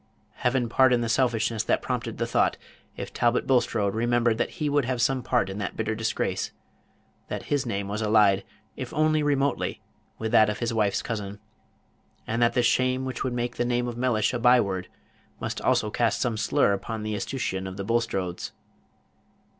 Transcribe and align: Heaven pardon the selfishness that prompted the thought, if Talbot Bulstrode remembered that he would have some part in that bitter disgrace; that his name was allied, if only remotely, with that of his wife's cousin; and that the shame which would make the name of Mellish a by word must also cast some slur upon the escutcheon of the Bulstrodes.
Heaven 0.31 0.67
pardon 0.67 1.01
the 1.01 1.07
selfishness 1.09 1.63
that 1.65 1.83
prompted 1.83 2.17
the 2.17 2.25
thought, 2.25 2.57
if 2.97 3.13
Talbot 3.13 3.45
Bulstrode 3.45 3.93
remembered 3.93 4.39
that 4.39 4.49
he 4.57 4.67
would 4.67 4.85
have 4.85 4.99
some 4.99 5.21
part 5.21 5.47
in 5.47 5.59
that 5.59 5.75
bitter 5.77 5.93
disgrace; 5.93 6.51
that 7.27 7.43
his 7.53 7.67
name 7.67 7.87
was 7.87 8.01
allied, 8.01 8.43
if 8.75 8.91
only 8.95 9.21
remotely, 9.21 9.79
with 10.17 10.31
that 10.31 10.49
of 10.49 10.57
his 10.57 10.73
wife's 10.73 11.03
cousin; 11.03 11.39
and 12.25 12.41
that 12.41 12.53
the 12.53 12.63
shame 12.63 13.05
which 13.05 13.23
would 13.23 13.33
make 13.33 13.57
the 13.57 13.63
name 13.63 13.87
of 13.87 13.95
Mellish 13.95 14.33
a 14.33 14.39
by 14.39 14.59
word 14.59 14.87
must 15.39 15.61
also 15.61 15.91
cast 15.91 16.19
some 16.19 16.35
slur 16.35 16.73
upon 16.73 17.03
the 17.03 17.13
escutcheon 17.13 17.67
of 17.67 17.77
the 17.77 17.85
Bulstrodes. 17.85 18.53